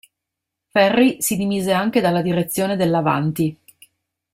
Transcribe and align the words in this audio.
Ferri 0.71 1.21
si 1.21 1.35
dimise 1.37 1.71
anche 1.73 2.01
dalla 2.01 2.23
direzione 2.23 2.75
dell"'Avanti! 2.75 3.55